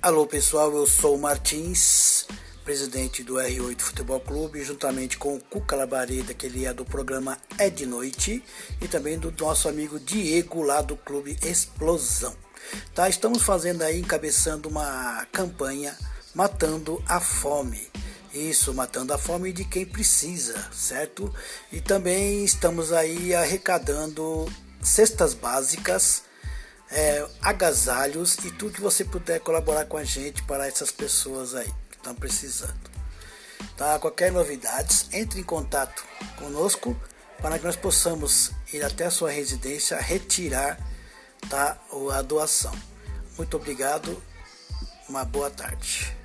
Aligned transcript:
Alô 0.00 0.26
pessoal, 0.26 0.72
eu 0.72 0.86
sou 0.86 1.16
o 1.16 1.18
Martins, 1.18 2.28
presidente 2.64 3.24
do 3.24 3.34
R8 3.34 3.80
Futebol 3.80 4.20
Clube, 4.20 4.62
juntamente 4.62 5.18
com 5.18 5.34
o 5.34 5.40
Cuca 5.40 5.74
Labareda, 5.74 6.32
que 6.32 6.46
ele 6.46 6.64
é 6.64 6.72
do 6.72 6.84
programa 6.84 7.38
É 7.58 7.68
de 7.68 7.86
Noite, 7.86 8.40
e 8.80 8.86
também 8.86 9.18
do 9.18 9.32
nosso 9.32 9.68
amigo 9.68 9.98
Diego, 9.98 10.62
lá 10.62 10.80
do 10.80 10.96
Clube 10.96 11.36
Explosão. 11.42 12.36
Tá, 12.94 13.08
estamos 13.08 13.42
fazendo 13.42 13.82
aí, 13.82 14.00
encabeçando 14.00 14.68
uma 14.68 15.26
campanha 15.32 15.96
Matando 16.34 17.02
a 17.06 17.20
Fome. 17.20 17.90
Isso, 18.34 18.74
matando 18.74 19.14
a 19.14 19.18
fome 19.18 19.52
de 19.52 19.64
quem 19.64 19.86
precisa, 19.86 20.60
certo? 20.72 21.32
E 21.70 21.80
também 21.80 22.44
estamos 22.44 22.92
aí 22.92 23.32
arrecadando 23.32 24.52
cestas 24.82 25.34
básicas 25.34 26.24
é, 26.90 27.24
agasalhos 27.40 28.36
e 28.44 28.50
tudo 28.50 28.74
que 28.74 28.80
você 28.80 29.04
puder 29.04 29.38
colaborar 29.38 29.84
com 29.84 29.96
a 29.96 30.02
gente 30.02 30.42
para 30.42 30.66
essas 30.66 30.90
pessoas 30.90 31.54
aí 31.54 31.72
que 31.88 31.96
estão 31.96 32.12
precisando. 32.12 32.90
Tá? 33.76 34.00
Qualquer 34.00 34.32
novidades, 34.32 35.08
entre 35.12 35.40
em 35.40 35.44
contato 35.44 36.04
conosco 36.36 36.96
para 37.40 37.58
que 37.58 37.64
nós 37.64 37.76
possamos 37.76 38.50
ir 38.72 38.84
até 38.84 39.06
a 39.06 39.10
sua 39.10 39.30
residência 39.30 39.96
retirar 39.96 40.78
tá, 41.44 41.78
a 42.12 42.22
doação. 42.22 42.74
Muito 43.36 43.56
obrigado, 43.56 44.22
uma 45.08 45.24
boa 45.24 45.50
tarde. 45.50 46.16